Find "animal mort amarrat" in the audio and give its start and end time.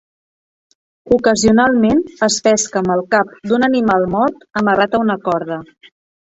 3.69-4.97